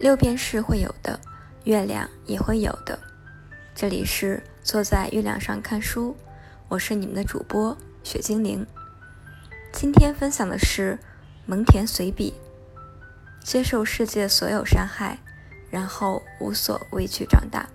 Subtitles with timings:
[0.00, 1.20] 六便是会有的，
[1.64, 2.98] 月亮也会有的。
[3.74, 6.16] 这里是坐在月亮上看书，
[6.68, 8.66] 我是你们的主播雪精灵。
[9.70, 10.98] 今天分享的是
[11.44, 12.32] 蒙恬随笔：
[13.44, 15.18] 接受世界所有伤害，
[15.70, 17.68] 然后无所畏惧长大。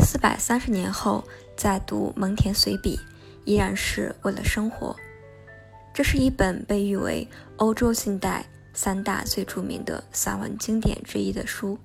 [0.00, 1.22] 四百三十年后
[1.56, 2.98] 再读蒙恬随笔，
[3.44, 4.96] 依然是为了生活。
[5.94, 7.28] 这是一本被誉为
[7.58, 8.44] 欧洲近代。
[8.76, 11.78] 三大最著名的散文经典之一的书，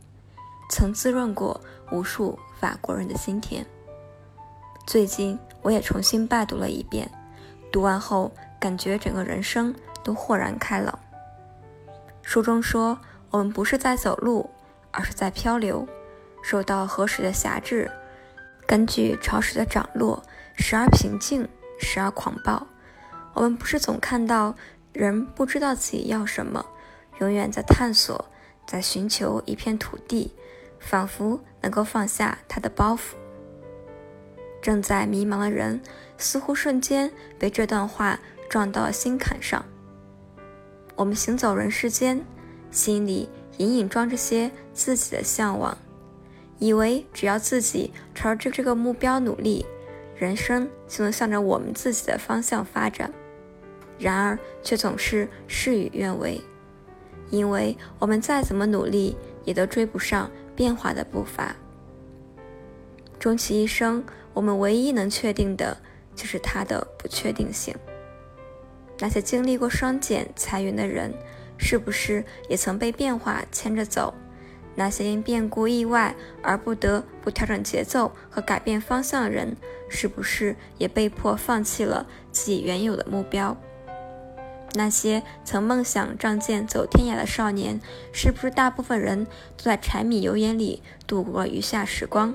[0.70, 3.66] 曾滋润过无数法国人的心田。
[4.86, 7.10] 最近我也重新拜读了一遍，
[7.72, 8.30] 读完后
[8.60, 11.00] 感觉整个人生都豁然开朗。
[12.22, 14.50] 书中说，我们不是在走路，
[14.92, 15.88] 而是在漂流，
[16.44, 17.90] 受到河水的辖制，
[18.68, 20.22] 根据潮水的涨落，
[20.58, 21.48] 时而平静，
[21.80, 22.68] 时而狂暴。
[23.34, 24.54] 我们不是总看到
[24.92, 26.66] 人不知道自己要什么。
[27.22, 28.26] 永远在探索，
[28.66, 30.34] 在寻求一片土地，
[30.80, 33.14] 仿佛能够放下他的包袱。
[34.60, 35.82] 正在迷茫的人，
[36.18, 39.64] 似乎瞬间被这段话撞到了心坎上。
[40.96, 42.26] 我们行走人世间，
[42.72, 45.78] 心里隐隐装着些自己的向往，
[46.58, 49.66] 以为只要自己朝着这个目标努力，
[50.16, 53.14] 人生就能向着我们自己的方向发展。
[54.00, 56.42] 然而，却总是事与愿违。
[57.32, 61.56] 因为我们再怎么努力，也都追不上变化的步伐。
[63.18, 65.76] 终其一生，我们唯一能确定的，
[66.16, 67.74] 就是它的不确定性。
[69.00, 71.12] 那些经历过双减裁员的人，
[71.58, 74.14] 是不是也曾被变化牵着走？
[74.74, 79.56] 那些因变故意外而不得不调整节奏和改变方向的人，
[79.90, 83.56] 是不是也被迫放弃了自己原有的目标？
[84.74, 87.80] 那些曾梦想仗剑走天涯的少年，
[88.14, 89.26] 是不是大部分人
[89.58, 92.34] 都在柴米油盐里度过余下时光？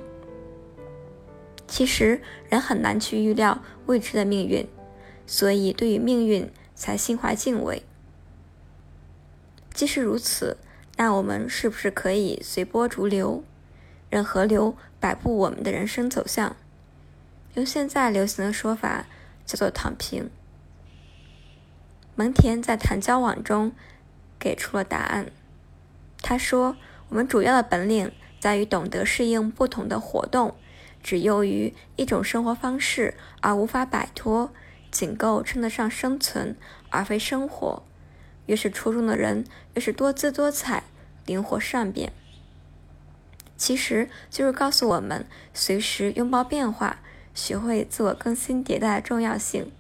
[1.66, 4.69] 其实人很难去预料未知的命运，
[5.26, 7.82] 所以对于命运才心怀敬畏。
[9.75, 10.58] 既是如此，
[10.96, 13.42] 那我们是不是可以随波逐流，
[14.08, 16.54] 任河流摆布我们的人生走向？
[17.54, 19.06] 用现在流行的说法，
[19.44, 20.30] 叫做躺平。
[22.16, 23.72] 蒙恬在谈交往中
[24.38, 25.31] 给出了答案。
[26.22, 26.77] 他说
[27.10, 28.10] ：“我们主要的本领
[28.41, 30.56] 在于懂得适应不同的活动，
[31.03, 34.50] 只由于一种生活方式而无法摆脱，
[34.91, 36.56] 仅够称得上生存，
[36.88, 37.82] 而非生活。
[38.47, 39.44] 越是出众的人，
[39.75, 40.84] 越是多姿多彩、
[41.26, 42.12] 灵活善变。
[43.59, 47.00] 其实就是告诉我们，随时拥抱变化，
[47.34, 49.71] 学会自我更新迭代的重要性。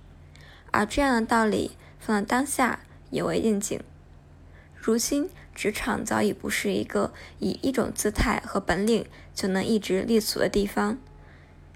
[0.70, 1.72] 而这样的道理。”
[2.06, 2.78] 放在当下
[3.10, 3.82] 也为应景。
[4.76, 10.98] 如今，职场早已不是一个以一种姿态和本领就能一直立足的地方。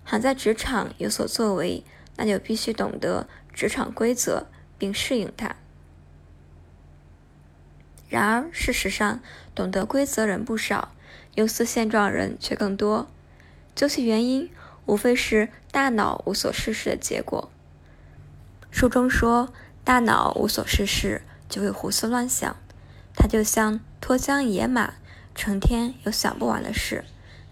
[0.07, 1.83] 想在职场有所作为，
[2.15, 4.47] 那就必须懂得职场规则
[4.79, 5.57] 并适应它。
[8.09, 9.19] 然而，事实上，
[9.53, 10.95] 懂得规则人不少，
[11.35, 13.09] 忧思现状人却更多。
[13.75, 14.49] 究其原因，
[14.87, 17.51] 无非是大脑无所事事的结果。
[18.71, 19.53] 书中说。
[19.91, 22.57] 大脑无所事事，就会胡思乱想。
[23.13, 24.95] 它就像脱缰野马，
[25.35, 27.05] 成天有想不完的事，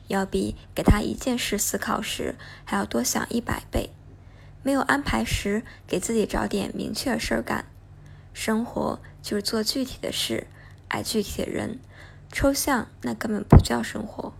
[0.06, 3.91] 要比给他一件事思考时还要多想一百倍。
[4.62, 7.65] 没有安排时，给自己找点明确的事儿干。
[8.32, 10.47] 生活就是做具体的事，
[10.87, 11.81] 爱具体的人。
[12.31, 14.32] 抽象那根本不叫生活。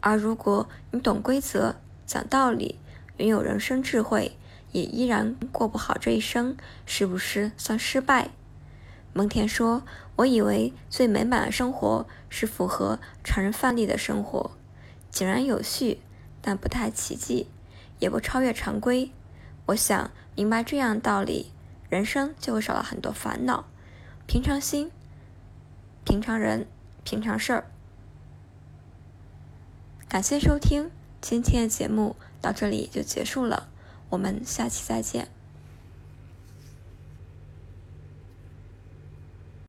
[0.00, 2.80] 而如果你懂规则、讲道理、
[3.18, 4.36] 拥有人生智慧，
[4.72, 8.30] 也依然过不好这一生，是不是算失败？
[9.12, 9.82] 蒙恬说
[10.16, 14.52] ：“我以为最美满的生活是符合常人范例的生活，
[15.10, 16.00] 井然有序，
[16.40, 17.48] 但不太奇迹，
[17.98, 19.10] 也不超越常规。
[19.66, 21.50] 我想明白这样的道理，
[21.88, 23.64] 人生就会少了很多烦恼。
[24.28, 24.92] 平常心，
[26.04, 26.68] 平常人，
[27.02, 27.64] 平常事儿。”
[30.08, 33.68] 感谢收听，今天的节目到这里就结束了。
[34.10, 35.39] 我们下期再见。